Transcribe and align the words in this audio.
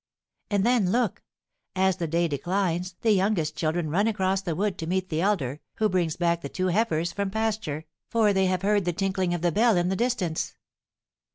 And 0.49 0.65
then, 0.65 0.89
look! 0.91 1.21
as 1.75 1.97
the 1.97 2.07
day 2.07 2.27
declines 2.27 2.95
the 3.01 3.11
youngest 3.11 3.55
children 3.55 3.91
run 3.91 4.07
across 4.07 4.41
the 4.41 4.55
wood 4.55 4.79
to 4.79 4.87
meet 4.87 5.09
the 5.09 5.21
elder, 5.21 5.59
who 5.75 5.89
brings 5.89 6.15
back 6.15 6.41
the 6.41 6.49
two 6.49 6.69
heifers 6.69 7.11
from 7.11 7.29
pasture, 7.29 7.85
for 8.09 8.33
they 8.33 8.47
have 8.47 8.63
heard 8.63 8.85
the 8.85 8.93
tinkling 8.93 9.31
of 9.35 9.43
the 9.43 9.51
bell 9.51 9.77
in 9.77 9.89
the 9.89 9.95
distance!" 9.95 10.55